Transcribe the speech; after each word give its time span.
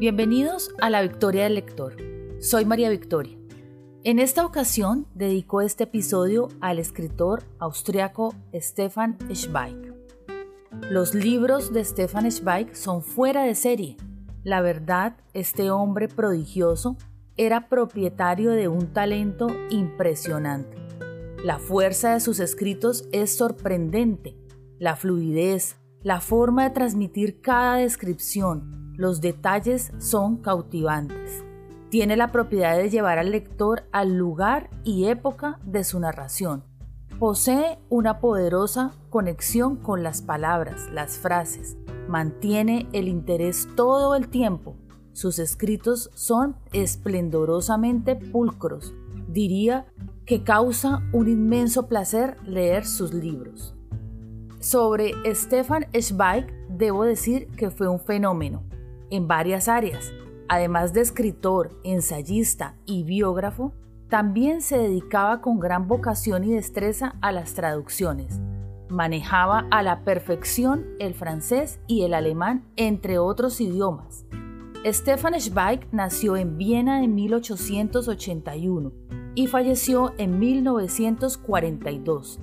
Bienvenidos 0.00 0.74
a 0.80 0.88
la 0.88 1.02
Victoria 1.02 1.44
del 1.44 1.56
Lector. 1.56 1.94
Soy 2.40 2.64
María 2.64 2.88
Victoria. 2.88 3.36
En 4.02 4.18
esta 4.18 4.46
ocasión 4.46 5.06
dedico 5.14 5.60
este 5.60 5.84
episodio 5.84 6.48
al 6.62 6.78
escritor 6.78 7.42
austriaco 7.58 8.34
Stefan 8.54 9.18
Zweig. 9.34 9.92
Los 10.88 11.14
libros 11.14 11.74
de 11.74 11.84
Stefan 11.84 12.32
Zweig 12.32 12.74
son 12.74 13.02
fuera 13.02 13.42
de 13.42 13.54
serie. 13.54 13.98
La 14.42 14.62
verdad, 14.62 15.18
este 15.34 15.70
hombre 15.70 16.08
prodigioso 16.08 16.96
era 17.36 17.68
propietario 17.68 18.52
de 18.52 18.68
un 18.68 18.94
talento 18.94 19.48
impresionante. 19.68 20.78
La 21.44 21.58
fuerza 21.58 22.14
de 22.14 22.20
sus 22.20 22.40
escritos 22.40 23.06
es 23.12 23.36
sorprendente. 23.36 24.34
La 24.78 24.96
fluidez, 24.96 25.76
la 26.02 26.22
forma 26.22 26.64
de 26.64 26.70
transmitir 26.70 27.42
cada 27.42 27.76
descripción, 27.76 28.79
los 29.00 29.22
detalles 29.22 29.92
son 29.96 30.36
cautivantes. 30.36 31.42
Tiene 31.88 32.18
la 32.18 32.32
propiedad 32.32 32.76
de 32.76 32.90
llevar 32.90 33.18
al 33.18 33.30
lector 33.30 33.84
al 33.92 34.14
lugar 34.14 34.68
y 34.84 35.06
época 35.06 35.58
de 35.64 35.84
su 35.84 35.98
narración. 36.00 36.64
Posee 37.18 37.78
una 37.88 38.20
poderosa 38.20 38.92
conexión 39.08 39.76
con 39.76 40.02
las 40.02 40.20
palabras, 40.20 40.86
las 40.92 41.16
frases. 41.16 41.78
Mantiene 42.08 42.90
el 42.92 43.08
interés 43.08 43.68
todo 43.74 44.14
el 44.14 44.28
tiempo. 44.28 44.76
Sus 45.14 45.38
escritos 45.38 46.10
son 46.12 46.56
esplendorosamente 46.74 48.16
pulcros. 48.16 48.92
Diría 49.28 49.86
que 50.26 50.44
causa 50.44 51.00
un 51.14 51.26
inmenso 51.26 51.88
placer 51.88 52.36
leer 52.44 52.84
sus 52.84 53.14
libros. 53.14 53.74
Sobre 54.60 55.14
Stefan 55.34 55.86
Zweig 55.98 56.52
debo 56.68 57.04
decir 57.04 57.46
que 57.56 57.70
fue 57.70 57.88
un 57.88 57.98
fenómeno 57.98 58.69
en 59.10 59.28
varias 59.28 59.68
áreas. 59.68 60.12
Además 60.48 60.92
de 60.92 61.02
escritor, 61.02 61.78
ensayista 61.84 62.74
y 62.86 63.04
biógrafo, 63.04 63.72
también 64.08 64.60
se 64.60 64.76
dedicaba 64.76 65.40
con 65.40 65.60
gran 65.60 65.86
vocación 65.86 66.42
y 66.44 66.52
destreza 66.52 67.14
a 67.20 67.30
las 67.30 67.54
traducciones. 67.54 68.40
Manejaba 68.88 69.68
a 69.70 69.84
la 69.84 70.02
perfección 70.02 70.84
el 70.98 71.14
francés 71.14 71.78
y 71.86 72.02
el 72.02 72.14
alemán, 72.14 72.64
entre 72.74 73.18
otros 73.18 73.60
idiomas. 73.60 74.24
Stefan 74.84 75.40
Zweig 75.40 75.86
nació 75.92 76.36
en 76.36 76.58
Viena 76.58 77.04
en 77.04 77.14
1881 77.14 78.90
y 79.36 79.46
falleció 79.46 80.12
en 80.18 80.40
1942. 80.40 82.40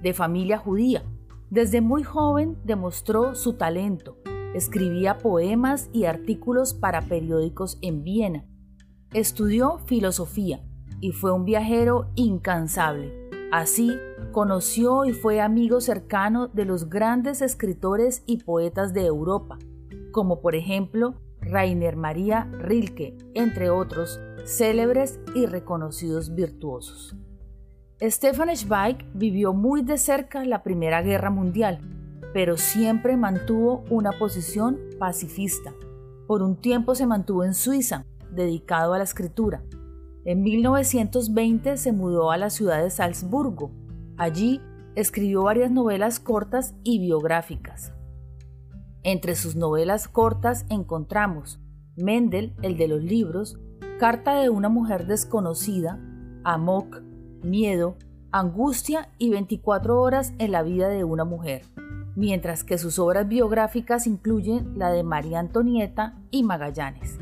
De 0.00 0.14
familia 0.14 0.56
judía, 0.56 1.02
desde 1.50 1.80
muy 1.80 2.04
joven 2.04 2.56
demostró 2.64 3.34
su 3.34 3.54
talento, 3.54 4.16
Escribía 4.54 5.18
poemas 5.18 5.88
y 5.92 6.06
artículos 6.06 6.74
para 6.74 7.02
periódicos 7.02 7.78
en 7.82 8.02
Viena. 8.02 8.44
Estudió 9.12 9.78
filosofía 9.86 10.60
y 11.00 11.12
fue 11.12 11.30
un 11.30 11.44
viajero 11.44 12.10
incansable. 12.16 13.30
Así, 13.52 13.96
conoció 14.32 15.04
y 15.04 15.12
fue 15.12 15.40
amigo 15.40 15.80
cercano 15.80 16.48
de 16.48 16.64
los 16.64 16.90
grandes 16.90 17.42
escritores 17.42 18.24
y 18.26 18.38
poetas 18.38 18.92
de 18.92 19.06
Europa, 19.06 19.56
como 20.10 20.40
por 20.40 20.56
ejemplo 20.56 21.14
Rainer 21.40 21.96
Maria 21.96 22.50
Rilke, 22.58 23.16
entre 23.34 23.70
otros 23.70 24.20
célebres 24.44 25.20
y 25.32 25.46
reconocidos 25.46 26.34
virtuosos. 26.34 27.14
Stefan 28.00 28.56
Zweig 28.56 29.06
vivió 29.14 29.52
muy 29.52 29.82
de 29.82 29.96
cerca 29.96 30.44
la 30.44 30.64
Primera 30.64 31.02
Guerra 31.02 31.30
Mundial 31.30 31.99
pero 32.32 32.56
siempre 32.56 33.16
mantuvo 33.16 33.84
una 33.90 34.12
posición 34.12 34.78
pacifista. 34.98 35.74
Por 36.26 36.42
un 36.42 36.56
tiempo 36.56 36.94
se 36.94 37.06
mantuvo 37.06 37.44
en 37.44 37.54
Suiza, 37.54 38.06
dedicado 38.30 38.94
a 38.94 38.98
la 38.98 39.04
escritura. 39.04 39.64
En 40.24 40.42
1920 40.42 41.76
se 41.76 41.92
mudó 41.92 42.30
a 42.30 42.36
la 42.36 42.50
ciudad 42.50 42.82
de 42.82 42.90
Salzburgo. 42.90 43.72
Allí 44.16 44.60
escribió 44.94 45.42
varias 45.42 45.70
novelas 45.70 46.20
cortas 46.20 46.74
y 46.84 47.00
biográficas. 47.00 47.92
Entre 49.02 49.34
sus 49.34 49.56
novelas 49.56 50.08
cortas 50.08 50.66
encontramos 50.68 51.58
Mendel, 51.96 52.54
el 52.62 52.76
de 52.76 52.88
los 52.88 53.02
libros, 53.02 53.58
Carta 53.98 54.40
de 54.40 54.48
una 54.48 54.68
mujer 54.68 55.06
desconocida, 55.06 55.98
Amok, 56.44 57.02
Miedo, 57.42 57.96
Angustia 58.30 59.10
y 59.18 59.30
24 59.30 60.00
horas 60.00 60.32
en 60.38 60.52
la 60.52 60.62
vida 60.62 60.88
de 60.88 61.04
una 61.04 61.24
mujer 61.24 61.62
mientras 62.16 62.64
que 62.64 62.78
sus 62.78 62.98
obras 62.98 63.28
biográficas 63.28 64.06
incluyen 64.06 64.78
la 64.78 64.90
de 64.90 65.02
María 65.02 65.40
Antonieta 65.40 66.18
y 66.30 66.42
Magallanes. 66.42 67.18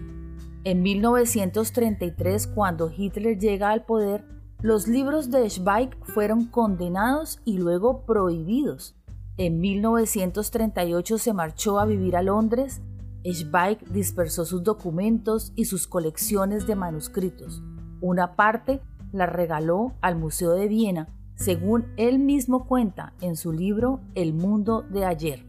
En 0.64 0.82
1933, 0.82 2.46
cuando 2.48 2.90
Hitler 2.94 3.38
llega 3.38 3.70
al 3.70 3.84
poder, 3.84 4.24
los 4.60 4.88
libros 4.88 5.30
de 5.30 5.48
Zweig 5.48 5.96
fueron 6.02 6.46
condenados 6.46 7.40
y 7.44 7.58
luego 7.58 8.04
prohibidos. 8.04 8.96
En 9.36 9.60
1938 9.60 11.18
se 11.18 11.32
marchó 11.32 11.78
a 11.78 11.86
vivir 11.86 12.16
a 12.16 12.22
Londres. 12.22 12.82
Zweig 13.24 13.78
dispersó 13.92 14.44
sus 14.44 14.64
documentos 14.64 15.52
y 15.54 15.66
sus 15.66 15.86
colecciones 15.86 16.66
de 16.66 16.74
manuscritos. 16.74 17.62
Una 18.00 18.34
parte 18.34 18.80
la 19.12 19.26
regaló 19.26 19.92
al 20.00 20.16
Museo 20.16 20.52
de 20.52 20.66
Viena 20.66 21.08
según 21.38 21.86
él 21.96 22.18
mismo 22.18 22.66
cuenta 22.66 23.14
en 23.20 23.36
su 23.36 23.52
libro 23.52 24.00
El 24.14 24.34
mundo 24.34 24.82
de 24.82 25.04
ayer. 25.04 25.46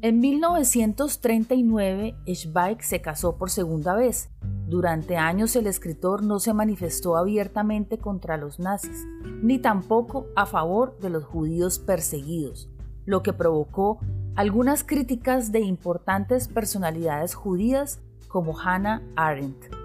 En 0.00 0.20
1939, 0.20 2.16
Zweig 2.34 2.82
se 2.82 3.02
casó 3.02 3.36
por 3.36 3.50
segunda 3.50 3.94
vez. 3.94 4.30
Durante 4.66 5.18
años 5.18 5.54
el 5.56 5.66
escritor 5.66 6.22
no 6.22 6.38
se 6.38 6.54
manifestó 6.54 7.18
abiertamente 7.18 7.98
contra 7.98 8.38
los 8.38 8.58
nazis, 8.58 9.06
ni 9.42 9.58
tampoco 9.58 10.28
a 10.34 10.46
favor 10.46 10.98
de 11.00 11.10
los 11.10 11.24
judíos 11.24 11.78
perseguidos, 11.78 12.70
lo 13.04 13.22
que 13.22 13.34
provocó 13.34 14.00
algunas 14.36 14.82
críticas 14.82 15.52
de 15.52 15.60
importantes 15.60 16.48
personalidades 16.48 17.34
judías 17.34 18.00
como 18.28 18.58
Hannah 18.58 19.02
Arendt. 19.16 19.79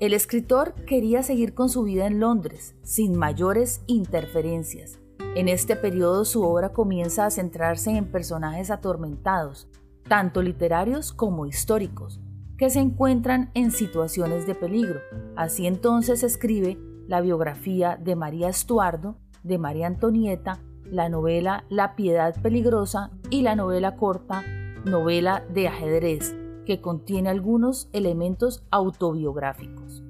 El 0.00 0.12
escritor 0.12 0.74
quería 0.86 1.22
seguir 1.22 1.54
con 1.54 1.68
su 1.68 1.84
vida 1.84 2.06
en 2.06 2.18
Londres, 2.18 2.74
sin 2.82 3.16
mayores 3.16 3.82
interferencias. 3.86 4.98
En 5.36 5.48
este 5.48 5.76
periodo 5.76 6.24
su 6.24 6.42
obra 6.42 6.72
comienza 6.72 7.26
a 7.26 7.30
centrarse 7.30 7.90
en 7.90 8.10
personajes 8.10 8.72
atormentados, 8.72 9.68
tanto 10.08 10.42
literarios 10.42 11.12
como 11.12 11.46
históricos, 11.46 12.20
que 12.58 12.70
se 12.70 12.80
encuentran 12.80 13.52
en 13.54 13.70
situaciones 13.70 14.48
de 14.48 14.56
peligro. 14.56 15.00
Así 15.36 15.66
entonces 15.66 16.24
escribe 16.24 16.76
la 17.06 17.20
biografía 17.20 17.96
de 17.96 18.16
María 18.16 18.48
Estuardo, 18.48 19.16
de 19.44 19.58
María 19.58 19.86
Antonieta, 19.86 20.58
la 20.84 21.08
novela 21.08 21.64
La 21.68 21.94
Piedad 21.94 22.34
Peligrosa 22.42 23.12
y 23.30 23.42
la 23.42 23.54
novela 23.54 23.96
corta 23.96 24.42
Novela 24.84 25.44
de 25.52 25.68
ajedrez, 25.68 26.34
que 26.64 26.80
contiene 26.80 27.28
algunos 27.28 27.88
elementos 27.92 28.64
autobiográficos. 28.70 30.02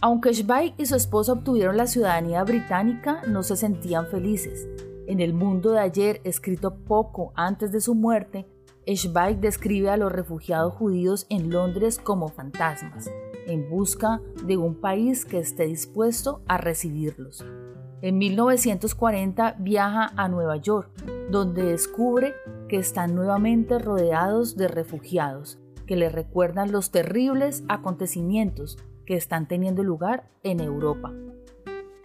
Aunque 0.00 0.32
Zweig 0.32 0.74
y 0.78 0.86
su 0.86 0.94
esposa 0.94 1.32
obtuvieron 1.32 1.76
la 1.76 1.88
ciudadanía 1.88 2.44
británica, 2.44 3.22
no 3.26 3.42
se 3.42 3.56
sentían 3.56 4.06
felices. 4.06 4.68
En 5.08 5.20
el 5.20 5.34
mundo 5.34 5.72
de 5.72 5.80
ayer, 5.80 6.20
escrito 6.22 6.76
poco 6.76 7.32
antes 7.34 7.72
de 7.72 7.80
su 7.80 7.94
muerte, 7.94 8.46
Zweig 8.86 9.40
describe 9.40 9.90
a 9.90 9.96
los 9.96 10.12
refugiados 10.12 10.74
judíos 10.74 11.26
en 11.30 11.50
Londres 11.50 11.98
como 11.98 12.28
fantasmas, 12.28 13.10
en 13.46 13.68
busca 13.68 14.20
de 14.44 14.56
un 14.56 14.76
país 14.76 15.24
que 15.24 15.38
esté 15.38 15.66
dispuesto 15.66 16.42
a 16.46 16.58
recibirlos. 16.58 17.44
En 18.00 18.18
1940 18.18 19.56
viaja 19.58 20.12
a 20.16 20.28
Nueva 20.28 20.56
York, 20.56 20.90
donde 21.30 21.64
descubre 21.64 22.34
que 22.68 22.76
están 22.76 23.14
nuevamente 23.14 23.78
rodeados 23.78 24.56
de 24.56 24.68
refugiados, 24.68 25.58
que 25.86 25.96
le 25.96 26.08
recuerdan 26.08 26.72
los 26.72 26.90
terribles 26.90 27.64
acontecimientos 27.68 28.78
que 29.06 29.14
están 29.14 29.48
teniendo 29.48 29.82
lugar 29.82 30.30
en 30.42 30.60
Europa. 30.60 31.12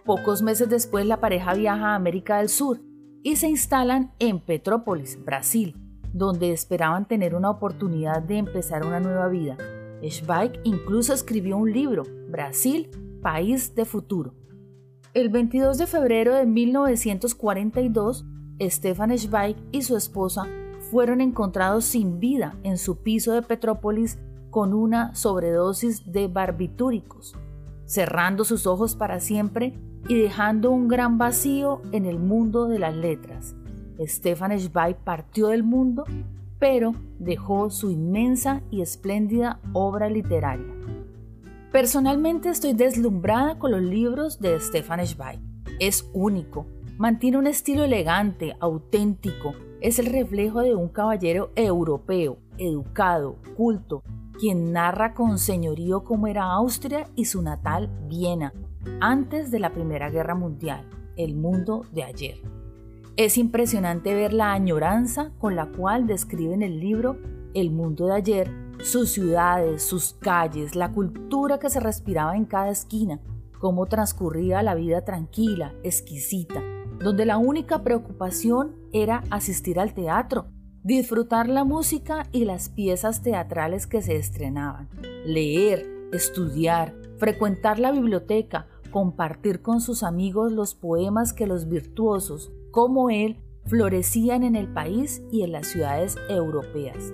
Pocos 0.04 0.42
meses 0.42 0.68
después 0.68 1.06
la 1.06 1.20
pareja 1.20 1.54
viaja 1.54 1.88
a 1.88 1.94
América 1.94 2.38
del 2.38 2.48
Sur 2.48 2.80
y 3.22 3.36
se 3.36 3.48
instalan 3.48 4.12
en 4.18 4.40
Petrópolis, 4.40 5.22
Brasil, 5.24 5.76
donde 6.12 6.52
esperaban 6.52 7.08
tener 7.08 7.34
una 7.34 7.50
oportunidad 7.50 8.22
de 8.22 8.36
empezar 8.38 8.86
una 8.86 9.00
nueva 9.00 9.28
vida. 9.28 9.56
Zweig 10.10 10.60
incluso 10.64 11.14
escribió 11.14 11.56
un 11.56 11.72
libro, 11.72 12.04
Brasil, 12.28 12.90
País 13.22 13.74
de 13.74 13.86
Futuro. 13.86 14.34
El 15.14 15.30
22 15.30 15.78
de 15.78 15.86
febrero 15.86 16.34
de 16.34 16.44
1942, 16.44 18.26
Stefan 18.60 19.16
Zweig 19.18 19.56
y 19.72 19.82
su 19.82 19.96
esposa 19.96 20.46
fueron 20.90 21.20
encontrados 21.20 21.84
sin 21.84 22.20
vida 22.20 22.56
en 22.62 22.78
su 22.78 23.02
piso 23.02 23.32
de 23.32 23.42
Petrópolis 23.42 24.18
con 24.50 24.74
una 24.74 25.14
sobredosis 25.14 26.10
de 26.12 26.28
barbitúricos, 26.28 27.36
cerrando 27.84 28.44
sus 28.44 28.66
ojos 28.66 28.94
para 28.94 29.20
siempre 29.20 29.78
y 30.08 30.16
dejando 30.16 30.70
un 30.70 30.88
gran 30.88 31.18
vacío 31.18 31.82
en 31.92 32.04
el 32.06 32.18
mundo 32.18 32.68
de 32.68 32.78
las 32.78 32.94
letras. 32.94 33.56
Stefan 33.98 34.58
Zweig 34.58 34.96
partió 34.96 35.48
del 35.48 35.62
mundo 35.62 36.04
pero 36.64 36.94
dejó 37.18 37.68
su 37.68 37.90
inmensa 37.90 38.62
y 38.70 38.80
espléndida 38.80 39.60
obra 39.74 40.08
literaria. 40.08 40.72
Personalmente 41.70 42.48
estoy 42.48 42.72
deslumbrada 42.72 43.58
con 43.58 43.72
los 43.72 43.82
libros 43.82 44.40
de 44.40 44.58
Stefan 44.60 45.06
Zweig. 45.06 45.40
Es 45.78 46.08
único, 46.14 46.66
mantiene 46.98 47.38
un 47.38 47.46
estilo 47.46 47.84
elegante, 47.84 48.56
auténtico, 48.60 49.54
es 49.80 49.98
el 49.98 50.06
reflejo 50.06 50.60
de 50.60 50.74
un 50.74 50.88
caballero 50.88 51.50
europeo, 51.56 52.38
educado, 52.56 53.36
culto, 53.56 54.02
quien 54.38 54.72
narra 54.72 55.14
con 55.14 55.38
señorío 55.38 56.04
cómo 56.04 56.26
era 56.26 56.44
Austria 56.44 57.08
y 57.14 57.26
su 57.26 57.42
natal 57.42 57.90
Viena, 58.08 58.52
antes 59.00 59.50
de 59.50 59.58
la 59.58 59.72
Primera 59.72 60.10
Guerra 60.10 60.34
Mundial, 60.34 60.88
el 61.16 61.34
mundo 61.34 61.84
de 61.92 62.04
ayer. 62.04 62.36
Es 63.16 63.38
impresionante 63.38 64.14
ver 64.14 64.32
la 64.32 64.52
añoranza 64.52 65.30
con 65.38 65.54
la 65.54 65.66
cual 65.66 66.06
describe 66.06 66.54
en 66.54 66.62
el 66.62 66.80
libro 66.80 67.18
el 67.54 67.70
mundo 67.70 68.06
de 68.06 68.14
ayer, 68.14 68.50
sus 68.82 69.10
ciudades, 69.10 69.82
sus 69.82 70.14
calles, 70.14 70.74
la 70.74 70.90
cultura 70.90 71.58
que 71.58 71.70
se 71.70 71.78
respiraba 71.78 72.36
en 72.36 72.44
cada 72.44 72.70
esquina, 72.70 73.20
cómo 73.60 73.86
transcurría 73.86 74.62
la 74.62 74.74
vida 74.74 75.04
tranquila, 75.04 75.72
exquisita, 75.84 76.60
donde 76.98 77.26
la 77.26 77.38
única 77.38 77.82
preocupación 77.82 78.76
era 78.92 79.22
asistir 79.30 79.78
al 79.78 79.94
teatro, 79.94 80.46
disfrutar 80.82 81.48
la 81.48 81.64
música 81.64 82.26
y 82.32 82.44
las 82.44 82.68
piezas 82.68 83.22
teatrales 83.22 83.86
que 83.86 84.02
se 84.02 84.16
estrenaban, 84.16 84.88
leer, 85.24 85.86
estudiar, 86.12 86.94
frecuentar 87.16 87.78
la 87.78 87.90
biblioteca, 87.90 88.66
compartir 88.90 89.62
con 89.62 89.80
sus 89.80 90.02
amigos 90.02 90.52
los 90.52 90.74
poemas 90.74 91.32
que 91.32 91.46
los 91.46 91.68
virtuosos, 91.68 92.52
como 92.70 93.10
él 93.10 93.40
florecían 93.66 94.42
en 94.42 94.56
el 94.56 94.68
país 94.72 95.22
y 95.32 95.42
en 95.42 95.52
las 95.52 95.68
ciudades 95.68 96.16
europeas. 96.28 97.12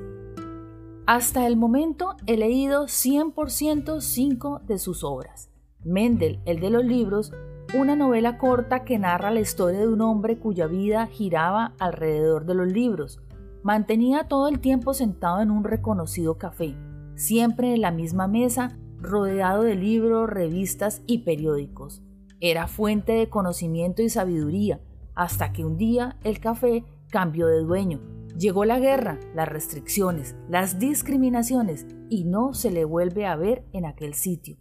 Hasta 1.06 1.46
el 1.46 1.56
momento 1.56 2.14
he 2.26 2.36
leído 2.36 2.84
100% 2.84 4.00
cinco 4.00 4.60
de 4.66 4.78
sus 4.78 5.02
obras. 5.02 5.48
Mendel, 5.82 6.40
el 6.44 6.60
de 6.60 6.70
los 6.70 6.84
libros, 6.84 7.32
una 7.72 7.94
novela 7.94 8.36
corta 8.36 8.84
que 8.84 8.98
narra 8.98 9.30
la 9.30 9.40
historia 9.40 9.80
de 9.80 9.88
un 9.88 10.00
hombre 10.00 10.38
cuya 10.38 10.66
vida 10.66 11.06
giraba 11.06 11.74
alrededor 11.78 12.44
de 12.44 12.54
los 12.54 12.66
libros. 12.66 13.20
Mantenía 13.62 14.24
todo 14.24 14.48
el 14.48 14.58
tiempo 14.58 14.92
sentado 14.92 15.40
en 15.40 15.52
un 15.52 15.62
reconocido 15.62 16.36
café, 16.36 16.74
siempre 17.14 17.74
en 17.74 17.82
la 17.82 17.92
misma 17.92 18.26
mesa, 18.26 18.76
rodeado 18.98 19.62
de 19.62 19.76
libros, 19.76 20.28
revistas 20.28 21.02
y 21.06 21.18
periódicos. 21.18 22.02
Era 22.40 22.66
fuente 22.66 23.12
de 23.12 23.28
conocimiento 23.28 24.02
y 24.02 24.08
sabiduría, 24.08 24.80
hasta 25.14 25.52
que 25.52 25.64
un 25.64 25.76
día 25.76 26.16
el 26.24 26.40
café 26.40 26.84
cambió 27.08 27.46
de 27.46 27.60
dueño. 27.60 28.00
Llegó 28.36 28.64
la 28.64 28.80
guerra, 28.80 29.20
las 29.34 29.48
restricciones, 29.48 30.34
las 30.48 30.78
discriminaciones 30.78 31.86
y 32.08 32.24
no 32.24 32.52
se 32.52 32.70
le 32.70 32.84
vuelve 32.84 33.26
a 33.26 33.36
ver 33.36 33.64
en 33.72 33.84
aquel 33.84 34.14
sitio. 34.14 34.56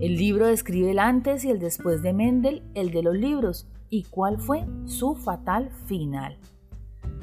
El 0.00 0.16
libro 0.16 0.46
describe 0.46 0.90
el 0.90 0.98
antes 0.98 1.44
y 1.44 1.50
el 1.50 1.58
después 1.58 2.02
de 2.02 2.12
Mendel, 2.12 2.62
el 2.74 2.90
de 2.90 3.02
los 3.02 3.14
libros, 3.14 3.68
y 3.88 4.04
cuál 4.04 4.38
fue 4.38 4.66
su 4.86 5.14
fatal 5.14 5.70
final. 5.86 6.38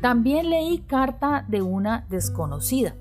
También 0.01 0.50
leí 0.50 0.79
Carta 0.79 1.45
de 1.47 1.61
una 1.61 2.06
desconocida. 2.09 2.95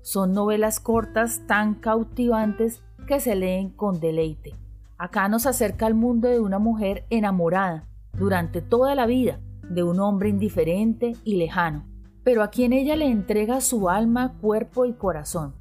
Son 0.00 0.32
novelas 0.32 0.80
cortas 0.80 1.42
tan 1.46 1.74
cautivantes 1.74 2.82
que 3.06 3.20
se 3.20 3.34
leen 3.34 3.70
con 3.70 4.00
deleite. 4.00 4.54
Acá 4.98 5.28
nos 5.28 5.46
acerca 5.46 5.86
al 5.86 5.94
mundo 5.94 6.28
de 6.28 6.40
una 6.40 6.58
mujer 6.58 7.04
enamorada, 7.10 7.88
durante 8.16 8.60
toda 8.62 8.94
la 8.94 9.06
vida 9.06 9.40
de 9.62 9.82
un 9.82 10.00
hombre 10.00 10.28
indiferente 10.28 11.16
y 11.24 11.36
lejano, 11.36 11.86
pero 12.24 12.42
a 12.42 12.50
quien 12.50 12.72
ella 12.72 12.96
le 12.96 13.06
entrega 13.06 13.60
su 13.60 13.88
alma, 13.88 14.34
cuerpo 14.40 14.84
y 14.84 14.92
corazón. 14.92 15.54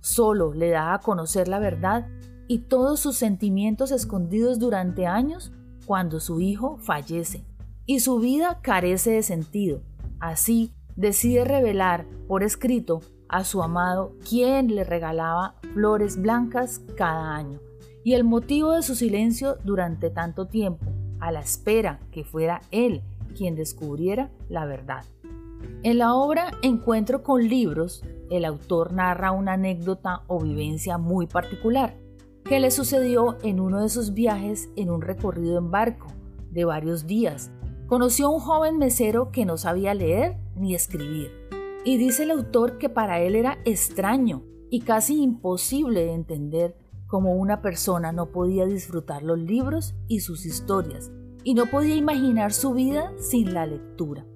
Solo 0.00 0.54
le 0.54 0.70
da 0.70 0.94
a 0.94 1.00
conocer 1.00 1.46
la 1.46 1.58
verdad 1.58 2.06
y 2.50 2.58
todos 2.58 2.98
sus 2.98 3.14
sentimientos 3.14 3.92
escondidos 3.92 4.58
durante 4.58 5.06
años 5.06 5.52
cuando 5.86 6.18
su 6.18 6.40
hijo 6.40 6.78
fallece 6.78 7.44
y 7.86 8.00
su 8.00 8.18
vida 8.18 8.58
carece 8.60 9.12
de 9.12 9.22
sentido. 9.22 9.82
Así 10.18 10.72
decide 10.96 11.44
revelar 11.44 12.06
por 12.26 12.42
escrito 12.42 13.02
a 13.28 13.44
su 13.44 13.62
amado 13.62 14.16
quien 14.28 14.74
le 14.74 14.82
regalaba 14.82 15.54
flores 15.74 16.20
blancas 16.20 16.80
cada 16.96 17.36
año 17.36 17.60
y 18.02 18.14
el 18.14 18.24
motivo 18.24 18.72
de 18.72 18.82
su 18.82 18.96
silencio 18.96 19.56
durante 19.62 20.10
tanto 20.10 20.48
tiempo 20.48 20.86
a 21.20 21.30
la 21.30 21.42
espera 21.42 22.00
que 22.10 22.24
fuera 22.24 22.62
él 22.72 23.02
quien 23.36 23.54
descubriera 23.54 24.28
la 24.48 24.64
verdad. 24.64 25.04
En 25.84 25.98
la 25.98 26.14
obra 26.14 26.50
Encuentro 26.62 27.22
con 27.22 27.46
libros, 27.46 28.02
el 28.28 28.44
autor 28.44 28.92
narra 28.92 29.30
una 29.30 29.52
anécdota 29.52 30.22
o 30.26 30.40
vivencia 30.40 30.98
muy 30.98 31.28
particular 31.28 31.94
que 32.50 32.58
le 32.58 32.72
sucedió 32.72 33.38
en 33.44 33.60
uno 33.60 33.80
de 33.80 33.88
sus 33.88 34.12
viajes 34.12 34.70
en 34.74 34.90
un 34.90 35.02
recorrido 35.02 35.56
en 35.56 35.70
barco 35.70 36.08
de 36.50 36.64
varios 36.64 37.06
días. 37.06 37.52
Conoció 37.86 38.26
a 38.26 38.30
un 38.30 38.40
joven 38.40 38.76
mesero 38.76 39.30
que 39.30 39.44
no 39.44 39.56
sabía 39.56 39.94
leer 39.94 40.36
ni 40.56 40.74
escribir. 40.74 41.30
Y 41.84 41.96
dice 41.96 42.24
el 42.24 42.32
autor 42.32 42.76
que 42.78 42.88
para 42.88 43.20
él 43.20 43.36
era 43.36 43.58
extraño 43.64 44.42
y 44.68 44.80
casi 44.80 45.22
imposible 45.22 46.04
de 46.04 46.12
entender 46.12 46.76
como 47.06 47.36
una 47.36 47.62
persona 47.62 48.10
no 48.10 48.32
podía 48.32 48.66
disfrutar 48.66 49.22
los 49.22 49.38
libros 49.38 49.94
y 50.08 50.18
sus 50.18 50.44
historias, 50.44 51.12
y 51.44 51.54
no 51.54 51.66
podía 51.66 51.94
imaginar 51.94 52.52
su 52.52 52.72
vida 52.72 53.12
sin 53.20 53.54
la 53.54 53.64
lectura. 53.64 54.26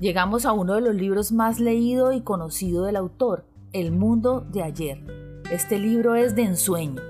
Llegamos 0.00 0.44
a 0.44 0.52
uno 0.52 0.74
de 0.74 0.82
los 0.82 0.94
libros 0.94 1.32
más 1.32 1.60
leído 1.60 2.12
y 2.12 2.20
conocido 2.20 2.84
del 2.84 2.96
autor, 2.96 3.46
El 3.72 3.90
mundo 3.90 4.42
de 4.42 4.62
ayer. 4.62 5.25
Este 5.50 5.78
libro 5.78 6.16
es 6.16 6.34
de 6.34 6.42
ensueño. 6.42 7.00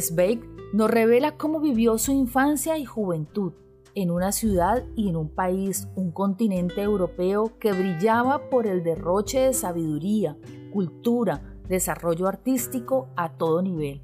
Zweig 0.00 0.40
nos 0.72 0.88
revela 0.88 1.36
cómo 1.36 1.58
vivió 1.58 1.98
su 1.98 2.12
infancia 2.12 2.78
y 2.78 2.84
juventud 2.84 3.54
en 3.96 4.12
una 4.12 4.30
ciudad 4.30 4.84
y 4.94 5.08
en 5.08 5.16
un 5.16 5.30
país, 5.30 5.88
un 5.96 6.12
continente 6.12 6.80
europeo 6.80 7.58
que 7.58 7.72
brillaba 7.72 8.50
por 8.50 8.68
el 8.68 8.84
derroche 8.84 9.40
de 9.40 9.52
sabiduría, 9.52 10.36
cultura, 10.72 11.42
desarrollo 11.68 12.28
artístico 12.28 13.08
a 13.16 13.36
todo 13.36 13.60
nivel. 13.62 14.00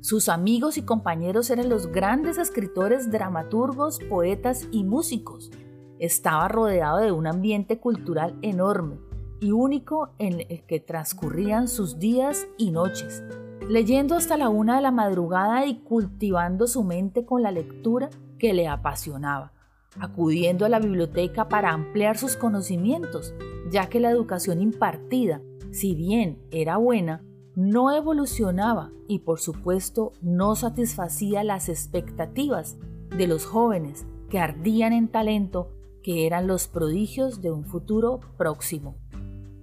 Sus 0.00 0.30
amigos 0.30 0.78
y 0.78 0.82
compañeros 0.82 1.50
eran 1.50 1.68
los 1.68 1.88
grandes 1.88 2.38
escritores, 2.38 3.10
dramaturgos, 3.10 3.98
poetas 4.08 4.68
y 4.70 4.84
músicos. 4.84 5.50
Estaba 5.98 6.48
rodeado 6.48 6.96
de 7.00 7.12
un 7.12 7.26
ambiente 7.26 7.78
cultural 7.78 8.38
enorme 8.40 9.11
y 9.42 9.52
único 9.52 10.14
en 10.18 10.40
el 10.48 10.62
que 10.66 10.80
transcurrían 10.80 11.68
sus 11.68 11.98
días 11.98 12.46
y 12.56 12.70
noches, 12.70 13.22
leyendo 13.68 14.14
hasta 14.14 14.38
la 14.38 14.48
una 14.48 14.76
de 14.76 14.82
la 14.82 14.90
madrugada 14.90 15.66
y 15.66 15.80
cultivando 15.80 16.66
su 16.66 16.84
mente 16.84 17.26
con 17.26 17.42
la 17.42 17.50
lectura 17.50 18.08
que 18.38 18.54
le 18.54 18.68
apasionaba, 18.68 19.52
acudiendo 20.00 20.64
a 20.64 20.70
la 20.70 20.78
biblioteca 20.78 21.48
para 21.48 21.72
ampliar 21.72 22.16
sus 22.16 22.36
conocimientos, 22.36 23.34
ya 23.70 23.88
que 23.88 24.00
la 24.00 24.10
educación 24.10 24.62
impartida 24.62 25.42
si 25.72 25.94
bien 25.94 26.38
era 26.50 26.76
buena, 26.76 27.24
no 27.56 27.90
evolucionaba 27.92 28.92
y 29.08 29.20
por 29.20 29.40
supuesto 29.40 30.12
no 30.20 30.54
satisfacía 30.54 31.42
las 31.44 31.70
expectativas 31.70 32.76
de 33.16 33.26
los 33.26 33.46
jóvenes 33.46 34.06
que 34.28 34.38
ardían 34.38 34.92
en 34.92 35.08
talento 35.08 35.70
que 36.02 36.26
eran 36.26 36.46
los 36.46 36.68
prodigios 36.68 37.40
de 37.40 37.50
un 37.50 37.64
futuro 37.64 38.20
próximo. 38.36 39.01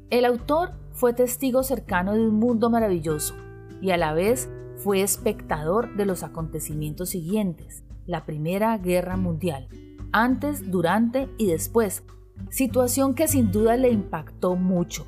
El 0.10 0.26
autor 0.26 0.72
fue 0.92 1.14
testigo 1.14 1.64
cercano 1.64 2.14
de 2.14 2.28
un 2.28 2.40
mundo 2.40 2.70
maravilloso 2.70 3.36
y 3.82 3.92
a 3.92 3.98
la 3.98 4.14
vez 4.14 4.50
fue 4.78 5.02
espectador 5.02 5.96
de 5.96 6.06
los 6.06 6.24
acontecimientos 6.24 7.10
siguientes, 7.10 7.84
la 8.06 8.26
Primera 8.26 8.78
Guerra 8.78 9.18
Mundial, 9.18 9.68
antes, 10.12 10.72
durante 10.72 11.30
y 11.38 11.48
después, 11.48 12.04
situación 12.50 13.14
que 13.14 13.28
sin 13.28 13.52
duda 13.52 13.78
le 13.78 13.92
impactó 13.92 14.56
mucho 14.56 15.06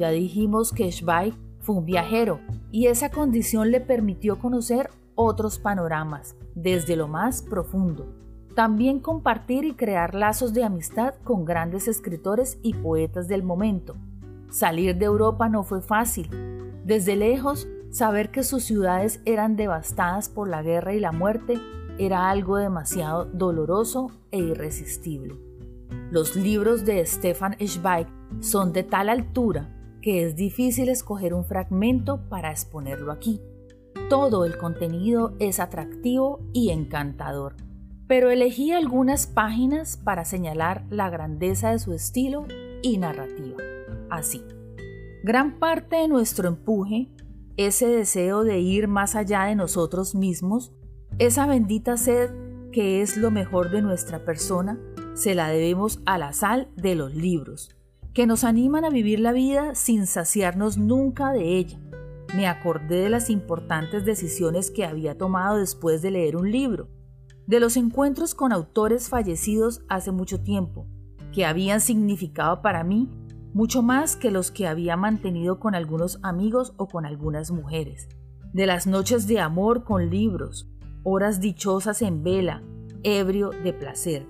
ya 0.00 0.08
dijimos 0.08 0.72
que 0.72 0.90
Zweig 0.90 1.34
fue 1.60 1.74
un 1.74 1.84
viajero 1.84 2.40
y 2.72 2.86
esa 2.86 3.10
condición 3.10 3.70
le 3.70 3.82
permitió 3.82 4.38
conocer 4.38 4.88
otros 5.14 5.58
panoramas 5.58 6.36
desde 6.54 6.96
lo 6.96 7.06
más 7.06 7.42
profundo. 7.42 8.06
También 8.54 9.00
compartir 9.00 9.64
y 9.66 9.74
crear 9.74 10.14
lazos 10.14 10.54
de 10.54 10.64
amistad 10.64 11.16
con 11.22 11.44
grandes 11.44 11.86
escritores 11.86 12.58
y 12.62 12.72
poetas 12.72 13.28
del 13.28 13.42
momento. 13.42 13.94
Salir 14.50 14.96
de 14.96 15.06
Europa 15.06 15.48
no 15.48 15.62
fue 15.62 15.80
fácil. 15.80 16.28
Desde 16.84 17.16
lejos, 17.16 17.68
saber 17.90 18.30
que 18.30 18.42
sus 18.42 18.64
ciudades 18.64 19.20
eran 19.24 19.56
devastadas 19.56 20.28
por 20.28 20.48
la 20.48 20.62
guerra 20.62 20.94
y 20.94 21.00
la 21.00 21.12
muerte 21.12 21.58
era 21.98 22.30
algo 22.30 22.56
demasiado 22.56 23.26
doloroso 23.26 24.10
e 24.30 24.38
irresistible. 24.38 25.36
Los 26.10 26.34
libros 26.34 26.84
de 26.84 27.04
Stefan 27.06 27.56
Zweig 27.64 28.06
son 28.40 28.72
de 28.72 28.82
tal 28.82 29.08
altura 29.08 29.76
que 30.00 30.24
es 30.24 30.34
difícil 30.34 30.88
escoger 30.88 31.34
un 31.34 31.44
fragmento 31.44 32.28
para 32.28 32.50
exponerlo 32.50 33.12
aquí. 33.12 33.40
Todo 34.08 34.44
el 34.44 34.56
contenido 34.56 35.36
es 35.38 35.60
atractivo 35.60 36.40
y 36.52 36.70
encantador, 36.70 37.54
pero 38.06 38.30
elegí 38.30 38.72
algunas 38.72 39.26
páginas 39.26 39.96
para 39.96 40.24
señalar 40.24 40.84
la 40.90 41.10
grandeza 41.10 41.70
de 41.70 41.78
su 41.78 41.92
estilo 41.92 42.46
y 42.82 42.98
narrativa. 42.98 43.69
Así. 44.10 44.42
Gran 45.22 45.58
parte 45.58 45.96
de 45.96 46.08
nuestro 46.08 46.48
empuje, 46.48 47.10
ese 47.56 47.86
deseo 47.88 48.42
de 48.42 48.60
ir 48.60 48.88
más 48.88 49.14
allá 49.14 49.44
de 49.44 49.54
nosotros 49.54 50.14
mismos, 50.14 50.72
esa 51.18 51.46
bendita 51.46 51.96
sed 51.96 52.30
que 52.72 53.02
es 53.02 53.16
lo 53.16 53.30
mejor 53.30 53.70
de 53.70 53.82
nuestra 53.82 54.24
persona, 54.24 54.78
se 55.14 55.34
la 55.34 55.48
debemos 55.48 56.00
a 56.06 56.18
la 56.18 56.32
sal 56.32 56.68
de 56.76 56.94
los 56.94 57.14
libros, 57.14 57.76
que 58.14 58.26
nos 58.26 58.44
animan 58.44 58.84
a 58.84 58.90
vivir 58.90 59.20
la 59.20 59.32
vida 59.32 59.74
sin 59.74 60.06
saciarnos 60.06 60.78
nunca 60.78 61.32
de 61.32 61.56
ella. 61.56 61.78
Me 62.34 62.46
acordé 62.46 63.02
de 63.02 63.10
las 63.10 63.28
importantes 63.28 64.04
decisiones 64.04 64.70
que 64.70 64.84
había 64.84 65.18
tomado 65.18 65.58
después 65.58 66.00
de 66.00 66.12
leer 66.12 66.36
un 66.36 66.50
libro, 66.50 66.88
de 67.46 67.58
los 67.58 67.76
encuentros 67.76 68.34
con 68.34 68.52
autores 68.52 69.08
fallecidos 69.08 69.82
hace 69.88 70.12
mucho 70.12 70.40
tiempo, 70.40 70.86
que 71.32 71.44
habían 71.44 71.80
significado 71.80 72.62
para 72.62 72.84
mí 72.84 73.08
mucho 73.52 73.82
más 73.82 74.16
que 74.16 74.30
los 74.30 74.50
que 74.50 74.66
había 74.66 74.96
mantenido 74.96 75.58
con 75.58 75.74
algunos 75.74 76.18
amigos 76.22 76.72
o 76.76 76.86
con 76.86 77.04
algunas 77.04 77.50
mujeres, 77.50 78.08
de 78.52 78.66
las 78.66 78.86
noches 78.86 79.26
de 79.26 79.40
amor 79.40 79.84
con 79.84 80.10
libros, 80.10 80.68
horas 81.02 81.40
dichosas 81.40 82.02
en 82.02 82.22
vela, 82.22 82.62
ebrio 83.02 83.50
de 83.50 83.72
placer. 83.72 84.26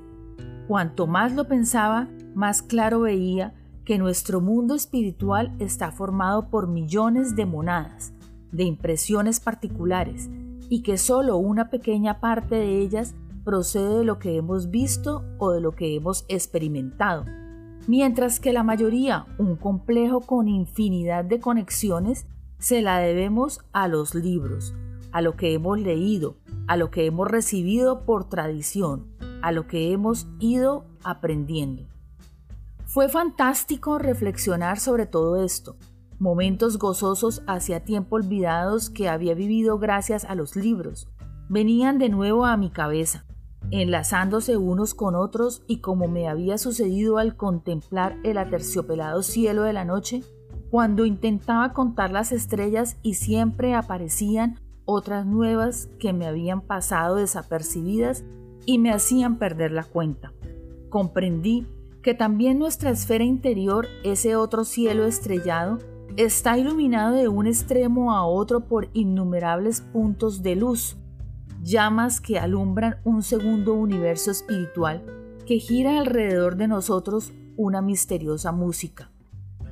Cuanto 0.69 1.07
más 1.07 1.35
lo 1.35 1.49
pensaba, 1.49 2.09
más 2.35 2.63
claro 2.63 3.01
veía 3.01 3.55
que 3.85 3.99
nuestro 3.99 4.41
mundo 4.41 4.75
espiritual 4.75 5.55
está 5.59 5.91
formado 5.91 6.49
por 6.49 6.69
millones 6.69 7.35
de 7.35 7.45
monadas, 7.45 8.13
de 8.53 8.65
impresiones 8.65 9.41
particulares, 9.41 10.31
y 10.69 10.83
que 10.83 10.97
solo 10.97 11.37
una 11.37 11.69
pequeña 11.69 12.21
parte 12.21 12.55
de 12.55 12.79
ellas 12.79 13.15
procede 13.45 13.99
de 13.99 14.05
lo 14.05 14.19
que 14.19 14.37
hemos 14.37 14.71
visto 14.71 15.25
o 15.39 15.51
de 15.51 15.61
lo 15.61 15.73
que 15.73 15.97
hemos 15.97 16.25
experimentado, 16.29 17.25
mientras 17.87 18.41
que 18.41 18.53
la 18.53 18.63
mayoría, 18.63 19.27
un 19.39 19.57
complejo 19.57 20.21
con 20.21 20.49
infinidad 20.49 21.25
de 21.25 21.41
conexiones, 21.41 22.27
se 22.59 22.83
la 22.83 22.99
debemos 22.99 23.61
a 23.73 23.89
los 23.89 24.15
libros, 24.15 24.75
a 25.13 25.23
lo 25.23 25.37
que 25.37 25.55
hemos 25.55 25.79
leído, 25.79 26.37
a 26.67 26.77
lo 26.77 26.91
que 26.91 27.07
hemos 27.07 27.29
recibido 27.29 28.05
por 28.05 28.29
tradición, 28.29 29.07
a 29.43 29.53
lo 29.53 29.67
que 29.67 29.93
hemos 29.93 30.29
ido 30.39 30.85
aprendiendo. 31.03 31.85
Fue 32.85 33.09
fantástico 33.09 33.99
reflexionar 33.99 34.79
sobre 34.79 35.07
todo 35.07 35.43
esto, 35.43 35.77
momentos 36.19 36.79
gozosos 36.79 37.43
hacia 37.47 37.85
tiempo 37.85 38.17
olvidados 38.17 38.91
que 38.91 39.09
había 39.09 39.35
vivido 39.35 39.79
gracias 39.79 40.25
a 40.25 40.35
los 40.35 40.55
libros, 40.55 41.09
venían 41.49 41.99
de 41.99 42.11
nuevo 42.11 42.45
a 42.45 42.57
mi 42.57 42.71
cabeza, 42.71 43.25
enlazándose 43.71 44.57
unos 44.57 44.95
con 44.95 45.15
otros 45.15 45.63
y 45.67 45.79
como 45.79 46.09
me 46.09 46.29
había 46.29 46.59
sucedido 46.59 47.19
al 47.19 47.37
contemplar 47.37 48.17
el 48.25 48.39
aterciopelado 48.39 49.23
cielo 49.23 49.63
de 49.63 49.73
la 49.73 49.85
noche, 49.85 50.23
cuando 50.71 51.05
intentaba 51.05 51.73
contar 51.73 52.13
las 52.13 52.33
estrellas 52.33 52.97
y 53.03 53.15
siempre 53.15 53.75
aparecían 53.75 54.59
otras 54.85 55.27
nuevas 55.27 55.89
que 55.99 56.13
me 56.13 56.27
habían 56.27 56.61
pasado 56.61 57.17
desapercibidas 57.17 58.25
y 58.67 58.79
me 58.79 58.93
hacían 58.93 59.39
perder 59.39 59.73
la 59.73 59.85
cuenta. 59.85 60.33
Comprendí 60.89 61.67
que 62.03 62.15
también 62.15 62.59
nuestra 62.59 62.91
esfera 62.91 63.25
interior, 63.25 63.87
ese 64.05 64.37
otro 64.37 64.65
cielo 64.65 65.05
estrellado, 65.05 65.79
está 66.17 66.59
iluminado 66.59 67.15
de 67.15 67.29
un 67.29 67.47
extremo 67.47 68.13
a 68.13 68.25
otro 68.25 68.61
por 68.67 68.89
innumerables 68.93 69.81
puntos 69.81 70.43
de 70.43 70.57
luz, 70.57 70.97
llamas 71.63 72.21
que 72.21 72.39
alumbran 72.39 72.97
un 73.05 73.23
segundo 73.23 73.75
universo 73.75 74.31
espiritual 74.31 75.05
que 75.47 75.59
gira 75.59 75.99
alrededor 75.99 76.57
de 76.57 76.69
nosotros 76.69 77.33
una 77.57 77.83
misteriosa 77.83 78.53
música. 78.53 79.11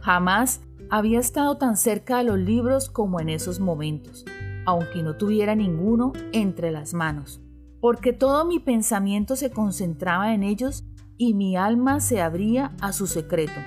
Jamás 0.00 0.60
había 0.90 1.20
estado 1.20 1.58
tan 1.58 1.76
cerca 1.76 2.18
de 2.18 2.24
los 2.24 2.38
libros 2.38 2.90
como 2.90 3.20
en 3.20 3.28
esos 3.28 3.60
momentos 3.60 4.24
aunque 4.68 5.02
no 5.02 5.16
tuviera 5.16 5.54
ninguno 5.54 6.12
entre 6.32 6.70
las 6.70 6.92
manos, 6.92 7.40
porque 7.80 8.12
todo 8.12 8.44
mi 8.44 8.58
pensamiento 8.58 9.34
se 9.34 9.50
concentraba 9.50 10.34
en 10.34 10.42
ellos 10.42 10.84
y 11.16 11.32
mi 11.32 11.56
alma 11.56 12.00
se 12.00 12.20
abría 12.20 12.76
a 12.82 12.92
su 12.92 13.06
secreto. 13.06 13.58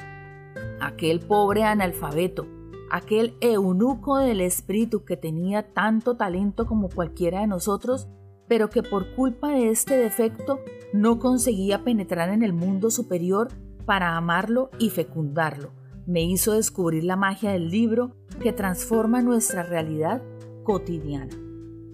Aquel 0.80 1.20
pobre 1.20 1.64
analfabeto, 1.64 2.46
aquel 2.92 3.36
eunuco 3.42 4.18
del 4.18 4.42
espíritu 4.42 5.06
que 5.06 5.18
tenía 5.18 5.74
tanto 5.74 6.16
talento 6.16 6.66
como 6.66 6.90
cualquiera 6.90 7.42
de 7.42 7.48
nosotros, 7.48 8.08
pero 8.48 8.70
que 8.70 8.84
por 8.84 9.16
culpa 9.16 9.50
de 9.50 9.70
este 9.70 9.98
defecto 9.98 10.60
no 10.94 11.20
conseguía 11.20 11.84
penetrar 11.84 12.30
en 12.30 12.44
el 12.44 12.54
mundo 12.54 12.92
superior 12.92 13.48
para 13.86 14.18
amarlo 14.18 14.70
y 14.78 14.90
fecundarlo, 14.90 15.72
me 16.06 16.24
hizo 16.24 16.54
descubrir 16.54 17.04
la 17.04 17.16
magia 17.16 17.52
del 17.52 17.70
libro 17.70 18.12
que 18.42 18.54
transforma 18.54 19.22
nuestra 19.22 19.64
realidad 19.64 20.22
cotidiana. 20.64 21.36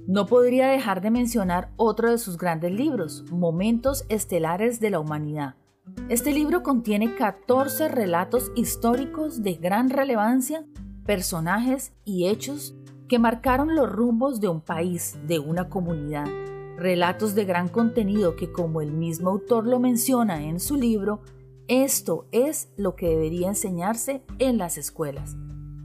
No 0.08 0.26
podría 0.26 0.70
dejar 0.70 1.02
de 1.02 1.12
mencionar 1.12 1.72
otro 1.76 2.10
de 2.10 2.18
sus 2.18 2.38
grandes 2.38 2.72
libros, 2.72 3.26
Momentos 3.30 4.06
Estelares 4.10 4.80
de 4.80 4.90
la 4.90 5.00
Humanidad. 5.00 5.56
Este 6.10 6.32
libro 6.32 6.64
contiene 6.64 7.16
14 7.16 7.90
relatos 7.90 8.52
históricos 8.56 9.44
de 9.44 9.56
gran 9.56 9.90
relevancia, 9.90 10.66
personajes 11.08 11.94
y 12.06 12.28
hechos 12.28 12.76
que 13.08 13.18
marcaron 13.18 13.76
los 13.76 13.90
rumbos 13.90 14.42
de 14.42 14.50
un 14.50 14.62
país, 14.62 15.18
de 15.26 15.40
una 15.40 15.70
comunidad. 15.70 16.28
Relatos 16.78 17.34
de 17.34 17.46
gran 17.46 17.70
contenido 17.70 18.36
que, 18.36 18.52
como 18.52 18.82
el 18.82 18.92
mismo 18.92 19.30
autor 19.30 19.66
lo 19.66 19.80
menciona 19.80 20.44
en 20.44 20.60
su 20.60 20.76
libro, 20.76 21.22
esto 21.68 22.28
es 22.32 22.70
lo 22.78 22.96
que 22.96 23.08
debería 23.08 23.48
enseñarse 23.48 24.22
en 24.38 24.58
las 24.58 24.78
escuelas. 24.78 25.36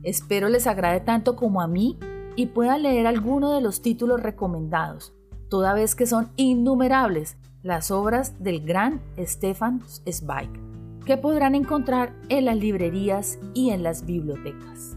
Espero 0.02 0.48
les 0.48 0.66
agrade 0.66 1.00
tanto 1.00 1.36
como 1.36 1.62
a 1.62 1.68
mí 1.68 1.98
y 2.34 2.46
pueda 2.46 2.76
leer 2.76 3.06
alguno 3.06 3.52
de 3.52 3.60
los 3.60 3.80
títulos 3.80 4.20
recomendados, 4.20 5.14
toda 5.48 5.72
vez 5.72 5.94
que 5.94 6.06
son 6.06 6.30
innumerables 6.36 7.36
las 7.62 7.92
obras 7.92 8.42
del 8.42 8.64
gran 8.64 9.00
Stefan 9.18 9.82
Zweig, 9.86 10.50
que 11.06 11.16
podrán 11.16 11.54
encontrar 11.54 12.12
en 12.28 12.46
las 12.46 12.56
librerías 12.56 13.38
y 13.54 13.70
en 13.70 13.84
las 13.84 14.04
bibliotecas. 14.04 14.96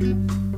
Thank 0.00 0.30
you. 0.30 0.49